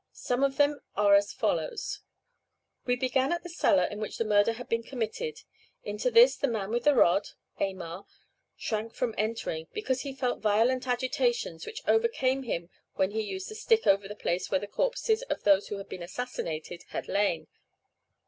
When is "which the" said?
3.99-4.25